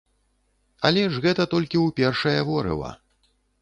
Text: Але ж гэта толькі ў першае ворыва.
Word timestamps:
Але 0.89 1.03
ж 1.13 1.23
гэта 1.27 1.47
толькі 1.53 1.77
ў 1.85 2.01
першае 2.01 2.37
ворыва. 2.53 2.89